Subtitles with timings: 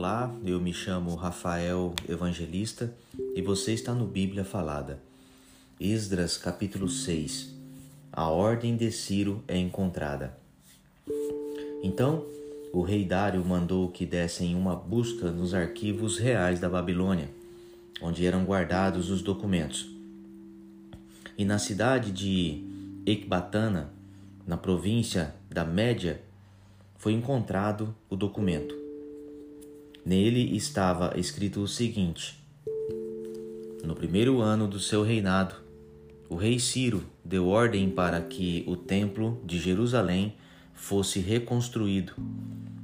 [0.00, 2.94] Olá, eu me chamo Rafael Evangelista
[3.34, 5.00] e você está no Bíblia Falada.
[5.80, 7.52] Esdras capítulo 6
[8.12, 10.38] A ordem de Ciro é encontrada.
[11.82, 12.24] Então,
[12.72, 17.28] o rei Dário mandou que dessem uma busca nos arquivos reais da Babilônia,
[18.00, 19.90] onde eram guardados os documentos.
[21.36, 23.92] E na cidade de Ecbatana,
[24.46, 26.22] na província da Média,
[26.96, 28.77] foi encontrado o documento.
[30.08, 32.42] Nele estava escrito o seguinte:
[33.84, 35.54] No primeiro ano do seu reinado,
[36.30, 40.32] o rei Ciro deu ordem para que o templo de Jerusalém
[40.72, 42.14] fosse reconstruído,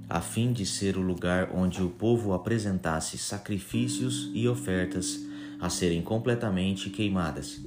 [0.06, 5.27] a fim de ser o lugar onde o povo apresentasse sacrifícios e ofertas
[5.59, 7.59] a serem completamente queimadas.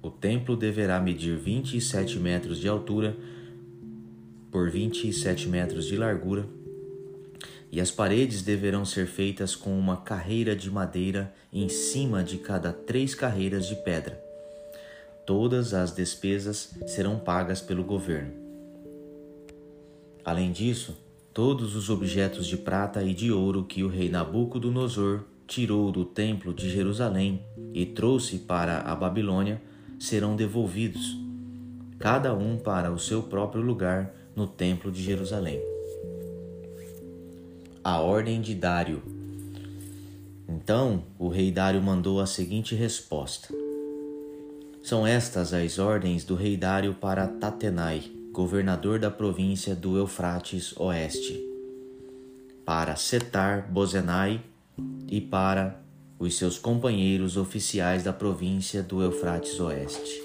[0.00, 3.14] O templo deverá medir 27 metros de altura
[4.50, 6.48] por 27 metros de largura
[7.74, 12.72] e as paredes deverão ser feitas com uma carreira de madeira em cima de cada
[12.72, 14.16] três carreiras de pedra.
[15.26, 18.32] Todas as despesas serão pagas pelo governo.
[20.24, 20.96] Além disso,
[21.32, 26.54] todos os objetos de prata e de ouro que o rei Nabucodonosor tirou do templo
[26.54, 29.60] de Jerusalém e trouxe para a Babilônia
[29.98, 31.18] serão devolvidos,
[31.98, 35.73] cada um para o seu próprio lugar no templo de Jerusalém
[37.84, 39.02] a ordem de Dário.
[40.48, 43.48] Então o rei Dário mandou a seguinte resposta:
[44.82, 51.38] São estas as ordens do rei Dário para Tatenai, governador da província do Eufrates Oeste,
[52.64, 54.40] para Setar Bozenai
[55.06, 55.78] e para
[56.18, 60.22] os seus companheiros oficiais da província do Eufrates Oeste.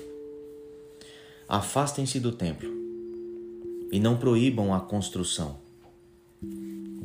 [1.45, 2.69] Afastem-se do templo
[3.91, 5.68] e não proíbam a construção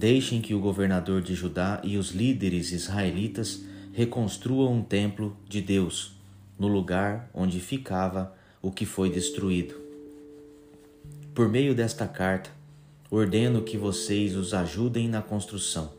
[0.04, 6.12] Deixem que o governador de Judá e os líderes israelitas reconstruam um templo de Deus
[6.58, 9.74] no lugar onde ficava o que foi destruído.
[11.34, 12.50] Por meio desta carta,
[13.10, 15.90] ordeno que vocês os ajudem na construção.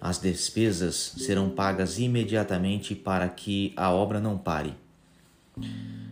[0.00, 4.72] As despesas serão pagas imediatamente para que a obra não pare.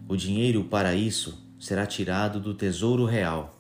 [0.08, 3.56] O dinheiro para isso será tirado do tesouro real,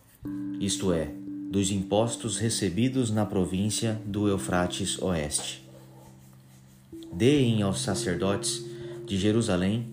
[0.58, 1.14] isto é,
[1.50, 5.64] dos impostos recebidos na província do Eufrates Oeste.
[7.12, 8.64] Deem aos sacerdotes
[9.06, 9.86] de Jerusalém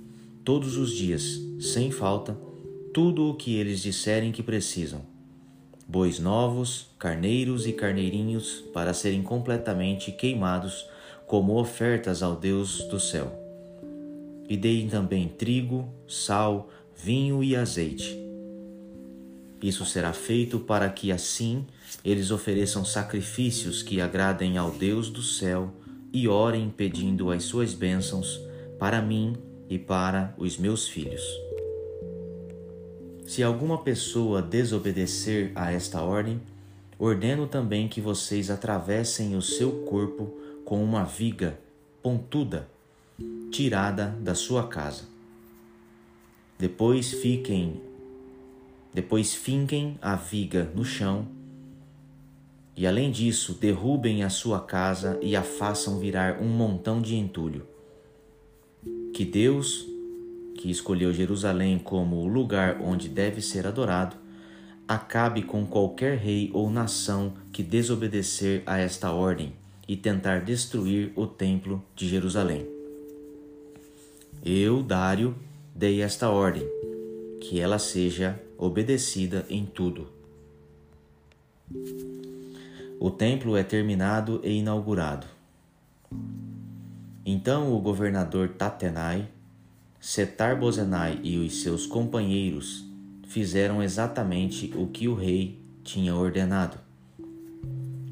[0.43, 2.37] todos os dias, sem falta,
[2.93, 5.01] tudo o que eles disserem que precisam:
[5.87, 10.85] bois novos, carneiros e carneirinhos para serem completamente queimados
[11.27, 13.39] como ofertas ao Deus do céu.
[14.49, 18.32] E deem também trigo, sal, vinho e azeite
[19.63, 21.65] isso será feito para que assim
[22.03, 25.73] eles ofereçam sacrifícios que agradem ao Deus do céu
[26.11, 28.41] e orem pedindo as suas bênçãos
[28.77, 29.37] para mim
[29.69, 31.23] e para os meus filhos.
[33.25, 36.41] Se alguma pessoa desobedecer a esta ordem,
[36.99, 41.57] ordeno também que vocês atravessem o seu corpo com uma viga
[42.01, 42.67] pontuda
[43.49, 45.03] tirada da sua casa.
[46.59, 47.81] Depois fiquem
[48.93, 51.27] depois finquem a viga no chão
[52.75, 57.67] e, além disso, derrubem a sua casa e a façam virar um montão de entulho.
[59.13, 59.85] Que Deus,
[60.57, 64.15] que escolheu Jerusalém como o lugar onde deve ser adorado,
[64.87, 69.53] acabe com qualquer rei ou nação que desobedecer a esta ordem
[69.87, 72.67] e tentar destruir o templo de Jerusalém.
[74.43, 75.35] Eu, Dário,
[75.75, 76.67] dei esta ordem,
[77.43, 80.07] que ela seja obedecida em tudo.
[82.97, 85.27] O templo é terminado e inaugurado.
[87.25, 89.27] Então o governador Tatenai,
[89.99, 92.85] Setar Bozenai e os seus companheiros
[93.27, 96.77] fizeram exatamente o que o rei tinha ordenado.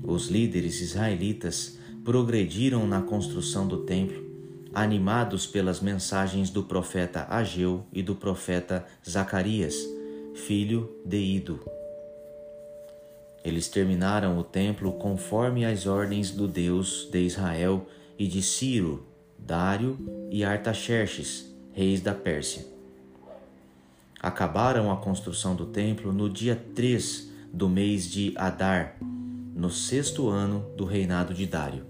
[0.04, 4.31] Os líderes israelitas progrediram na construção do templo,
[4.74, 9.76] animados pelas mensagens do profeta Ageu e do profeta Zacarias
[10.34, 11.60] filho de Ido.
[13.44, 17.88] Eles terminaram o templo conforme as ordens do Deus de Israel
[18.18, 19.06] e de Ciro,
[19.38, 19.98] Dário
[20.30, 22.66] e Artaxerxes, reis da Pérsia.
[24.20, 30.72] Acabaram a construção do templo no dia 3 do mês de Adar, no sexto ano
[30.78, 31.86] do reinado de Dário.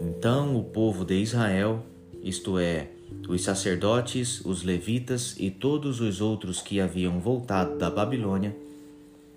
[0.00, 1.84] Então o povo de Israel,
[2.22, 2.88] isto é,
[3.28, 8.56] os sacerdotes, os levitas e todos os outros que haviam voltado da Babilônia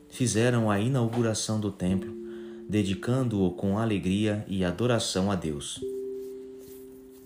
[0.09, 2.13] fizeram a inauguração do templo,
[2.69, 5.81] dedicando-o com alegria e adoração a Deus.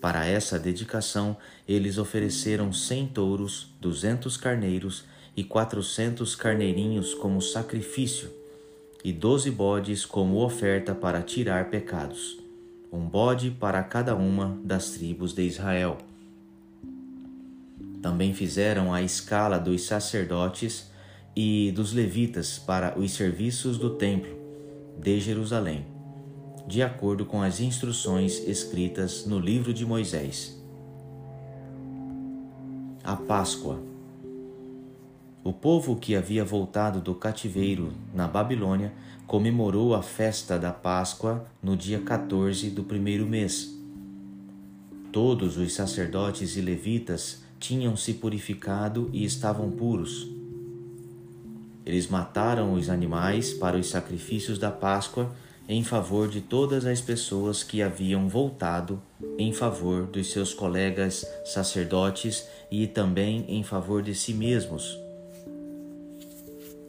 [0.00, 1.36] Para essa dedicação,
[1.68, 5.04] eles ofereceram cem touros, duzentos carneiros
[5.36, 8.30] e quatrocentos carneirinhos como sacrifício,
[9.04, 12.38] e doze bodes como oferta para tirar pecados,
[12.92, 15.98] um bode para cada uma das tribos de Israel.
[18.00, 20.90] Também fizeram a escala dos sacerdotes
[21.36, 24.36] e dos levitas para os serviços do templo
[24.98, 25.86] de Jerusalém,
[26.66, 30.60] de acordo com as instruções escritas no livro de Moisés.
[33.04, 33.87] A Páscoa.
[35.48, 38.92] O povo que havia voltado do cativeiro na Babilônia
[39.26, 43.74] comemorou a festa da Páscoa no dia 14 do primeiro mês.
[45.10, 50.28] Todos os sacerdotes e levitas tinham se purificado e estavam puros
[51.88, 55.34] eles mataram os animais para os sacrifícios da Páscoa
[55.66, 59.00] em favor de todas as pessoas que haviam voltado
[59.38, 65.07] em favor dos seus colegas sacerdotes e também em favor de si mesmos.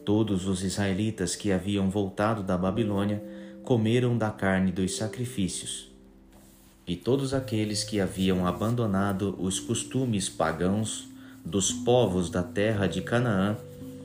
[0.04, 3.22] Todos os israelitas que haviam voltado da Babilônia
[3.62, 5.90] comeram da carne dos sacrifícios.
[6.86, 11.08] E todos aqueles que haviam abandonado os costumes pagãos
[11.44, 13.56] dos povos da terra de Canaã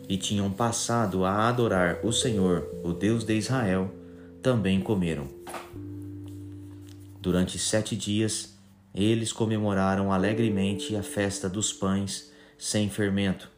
[0.07, 3.91] e tinham passado a adorar o Senhor, o Deus de Israel,
[4.41, 5.27] também comeram.
[7.19, 8.55] Durante sete dias,
[8.93, 13.54] eles comemoraram alegremente a festa dos pães sem fermento.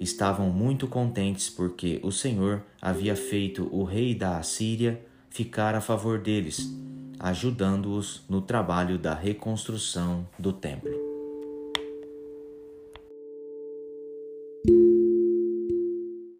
[0.00, 5.00] Estavam muito contentes porque o Senhor havia feito o rei da Assíria
[5.30, 6.70] ficar a favor deles,
[7.18, 11.05] ajudando-os no trabalho da reconstrução do templo.